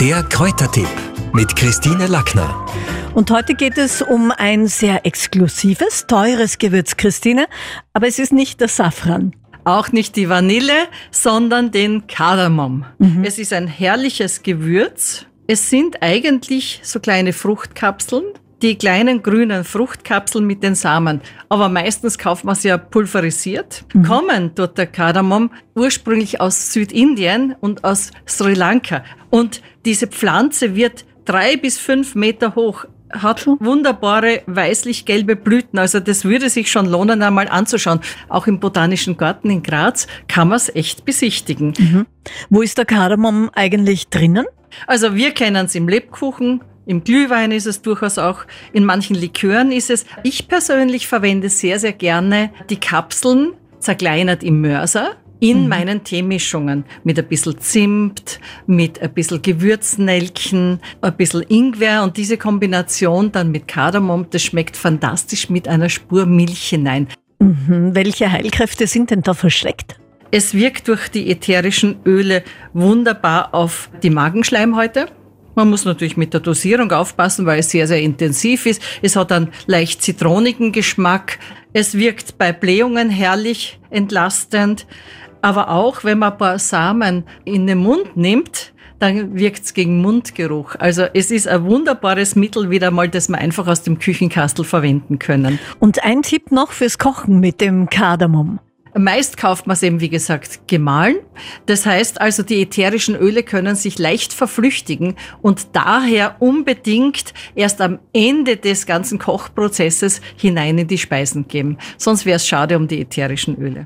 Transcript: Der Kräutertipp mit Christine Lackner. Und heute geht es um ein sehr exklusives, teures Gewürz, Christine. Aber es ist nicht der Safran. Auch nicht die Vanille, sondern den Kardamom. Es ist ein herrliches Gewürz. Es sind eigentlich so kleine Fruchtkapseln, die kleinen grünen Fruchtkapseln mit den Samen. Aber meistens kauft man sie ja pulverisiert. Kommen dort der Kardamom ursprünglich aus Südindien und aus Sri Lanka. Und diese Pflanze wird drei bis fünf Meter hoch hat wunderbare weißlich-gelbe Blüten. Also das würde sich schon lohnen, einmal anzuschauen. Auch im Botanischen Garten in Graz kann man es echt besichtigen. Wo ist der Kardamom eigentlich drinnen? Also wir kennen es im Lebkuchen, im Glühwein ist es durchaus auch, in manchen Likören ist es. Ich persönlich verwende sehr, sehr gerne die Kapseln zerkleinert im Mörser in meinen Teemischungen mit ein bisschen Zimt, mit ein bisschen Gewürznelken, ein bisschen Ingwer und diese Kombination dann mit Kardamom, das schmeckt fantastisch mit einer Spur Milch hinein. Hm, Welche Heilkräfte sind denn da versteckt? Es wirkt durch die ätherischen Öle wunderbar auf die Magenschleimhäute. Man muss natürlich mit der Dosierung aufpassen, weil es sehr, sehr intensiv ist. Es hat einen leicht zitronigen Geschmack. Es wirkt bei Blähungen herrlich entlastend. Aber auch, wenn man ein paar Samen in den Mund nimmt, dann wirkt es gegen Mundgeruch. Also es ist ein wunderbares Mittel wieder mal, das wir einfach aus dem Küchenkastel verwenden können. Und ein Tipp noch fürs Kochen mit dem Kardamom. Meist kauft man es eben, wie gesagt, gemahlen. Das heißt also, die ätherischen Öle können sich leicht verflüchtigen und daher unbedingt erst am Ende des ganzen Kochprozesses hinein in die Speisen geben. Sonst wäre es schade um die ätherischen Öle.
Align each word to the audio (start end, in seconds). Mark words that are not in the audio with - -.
Der 0.00 0.22
Kräutertipp 0.22 0.86
mit 1.32 1.56
Christine 1.56 2.06
Lackner. 2.06 2.64
Und 3.14 3.32
heute 3.32 3.54
geht 3.54 3.78
es 3.78 4.00
um 4.00 4.30
ein 4.30 4.68
sehr 4.68 5.04
exklusives, 5.04 6.06
teures 6.06 6.58
Gewürz, 6.58 6.96
Christine. 6.96 7.46
Aber 7.94 8.06
es 8.06 8.20
ist 8.20 8.32
nicht 8.32 8.60
der 8.60 8.68
Safran. 8.68 9.34
Auch 9.64 9.90
nicht 9.90 10.14
die 10.14 10.28
Vanille, 10.28 10.86
sondern 11.10 11.72
den 11.72 12.06
Kardamom. 12.06 12.84
Es 13.24 13.40
ist 13.40 13.52
ein 13.52 13.66
herrliches 13.66 14.44
Gewürz. 14.44 15.26
Es 15.48 15.68
sind 15.68 16.00
eigentlich 16.00 16.80
so 16.84 17.00
kleine 17.00 17.32
Fruchtkapseln, 17.32 18.22
die 18.62 18.76
kleinen 18.76 19.22
grünen 19.22 19.64
Fruchtkapseln 19.64 20.46
mit 20.46 20.62
den 20.62 20.74
Samen. 20.74 21.20
Aber 21.48 21.68
meistens 21.68 22.18
kauft 22.18 22.44
man 22.44 22.54
sie 22.54 22.68
ja 22.68 22.78
pulverisiert. 22.78 23.84
Kommen 24.06 24.52
dort 24.54 24.78
der 24.78 24.86
Kardamom 24.86 25.50
ursprünglich 25.74 26.40
aus 26.40 26.72
Südindien 26.72 27.54
und 27.60 27.84
aus 27.84 28.10
Sri 28.26 28.54
Lanka. 28.54 29.04
Und 29.30 29.62
diese 29.84 30.06
Pflanze 30.06 30.74
wird 30.74 31.04
drei 31.24 31.56
bis 31.56 31.78
fünf 31.78 32.14
Meter 32.14 32.54
hoch 32.54 32.86
hat 33.10 33.46
wunderbare 33.46 34.42
weißlich-gelbe 34.46 35.36
Blüten. 35.36 35.78
Also 35.78 36.00
das 36.00 36.24
würde 36.24 36.50
sich 36.50 36.70
schon 36.70 36.86
lohnen, 36.86 37.22
einmal 37.22 37.48
anzuschauen. 37.48 38.00
Auch 38.28 38.46
im 38.46 38.60
Botanischen 38.60 39.16
Garten 39.16 39.50
in 39.50 39.62
Graz 39.62 40.06
kann 40.26 40.48
man 40.48 40.56
es 40.56 40.74
echt 40.74 41.04
besichtigen. 41.04 42.06
Wo 42.50 42.62
ist 42.62 42.78
der 42.78 42.84
Kardamom 42.84 43.50
eigentlich 43.54 44.08
drinnen? 44.08 44.46
Also 44.86 45.14
wir 45.14 45.32
kennen 45.32 45.66
es 45.66 45.74
im 45.74 45.88
Lebkuchen, 45.88 46.60
im 46.88 47.04
Glühwein 47.04 47.52
ist 47.52 47.66
es 47.66 47.82
durchaus 47.82 48.16
auch, 48.16 48.46
in 48.72 48.84
manchen 48.84 49.14
Likören 49.14 49.70
ist 49.72 49.90
es. 49.90 50.06
Ich 50.22 50.48
persönlich 50.48 51.06
verwende 51.06 51.50
sehr, 51.50 51.78
sehr 51.78 51.92
gerne 51.92 52.50
die 52.70 52.80
Kapseln 52.80 53.52
zerkleinert 53.78 54.42
im 54.42 54.62
Mörser 54.62 55.10
in 55.40 55.68
meinen 55.68 56.02
Teemischungen 56.02 56.84
mit 57.04 57.18
ein 57.18 57.28
bisschen 57.28 57.60
Zimt, 57.60 58.40
mit 58.66 59.00
ein 59.00 59.12
bisschen 59.12 59.42
Gewürznelken, 59.42 60.80
ein 61.00 61.16
bisschen 61.16 61.42
Ingwer 61.42 62.02
und 62.02 62.16
diese 62.16 62.38
Kombination 62.38 63.30
dann 63.30 63.52
mit 63.52 63.68
Kardamom, 63.68 64.26
das 64.30 64.42
schmeckt 64.42 64.76
fantastisch 64.76 65.48
mit 65.48 65.68
einer 65.68 65.90
Spur 65.90 66.26
Milch 66.26 66.70
hinein. 66.70 67.06
Hm, 67.40 67.94
Welche 67.94 68.32
Heilkräfte 68.32 68.86
sind 68.86 69.10
denn 69.10 69.20
da 69.20 69.34
versteckt? 69.34 70.00
Es 70.30 70.54
wirkt 70.54 70.88
durch 70.88 71.08
die 71.08 71.30
ätherischen 71.30 71.96
Öle 72.04 72.42
wunderbar 72.72 73.54
auf 73.54 73.90
die 74.02 74.10
Magenschleimhäute. 74.10 75.06
Man 75.58 75.70
muss 75.70 75.84
natürlich 75.84 76.16
mit 76.16 76.32
der 76.32 76.38
Dosierung 76.40 76.92
aufpassen, 76.92 77.44
weil 77.44 77.58
es 77.58 77.70
sehr, 77.70 77.88
sehr 77.88 78.00
intensiv 78.00 78.64
ist. 78.64 78.80
Es 79.02 79.16
hat 79.16 79.32
einen 79.32 79.48
leicht 79.66 80.02
zitronigen 80.02 80.70
Geschmack. 80.70 81.40
Es 81.72 81.94
wirkt 81.94 82.38
bei 82.38 82.52
Blähungen 82.52 83.10
herrlich 83.10 83.80
entlastend. 83.90 84.86
Aber 85.42 85.70
auch, 85.70 86.04
wenn 86.04 86.20
man 86.20 86.30
ein 86.30 86.38
paar 86.38 86.60
Samen 86.60 87.24
in 87.44 87.66
den 87.66 87.78
Mund 87.78 88.16
nimmt, 88.16 88.72
dann 89.00 89.36
wirkt 89.36 89.64
es 89.64 89.74
gegen 89.74 90.00
Mundgeruch. 90.00 90.76
Also 90.78 91.06
es 91.12 91.32
ist 91.32 91.48
ein 91.48 91.64
wunderbares 91.64 92.36
Mittel 92.36 92.70
wieder 92.70 92.92
mal, 92.92 93.08
das 93.08 93.28
wir 93.28 93.38
einfach 93.38 93.66
aus 93.66 93.82
dem 93.82 93.98
Küchenkastel 93.98 94.64
verwenden 94.64 95.18
können. 95.18 95.58
Und 95.80 96.04
ein 96.04 96.22
Tipp 96.22 96.52
noch 96.52 96.70
fürs 96.70 96.98
Kochen 96.98 97.40
mit 97.40 97.60
dem 97.60 97.90
Kardamom. 97.90 98.60
Meist 98.96 99.36
kauft 99.36 99.66
man 99.66 99.74
es 99.74 99.82
eben, 99.82 100.00
wie 100.00 100.08
gesagt, 100.08 100.66
gemahlen. 100.66 101.16
Das 101.66 101.86
heißt 101.86 102.20
also, 102.20 102.42
die 102.42 102.62
ätherischen 102.62 103.14
Öle 103.14 103.42
können 103.42 103.76
sich 103.76 103.98
leicht 103.98 104.32
verflüchtigen 104.32 105.14
und 105.42 105.68
daher 105.74 106.36
unbedingt 106.40 107.34
erst 107.54 107.80
am 107.80 107.98
Ende 108.12 108.56
des 108.56 108.86
ganzen 108.86 109.18
Kochprozesses 109.18 110.20
hinein 110.36 110.78
in 110.78 110.88
die 110.88 110.98
Speisen 110.98 111.48
geben. 111.48 111.78
Sonst 111.96 112.26
wäre 112.26 112.36
es 112.36 112.46
schade 112.46 112.76
um 112.76 112.88
die 112.88 113.00
ätherischen 113.00 113.56
Öle. 113.56 113.76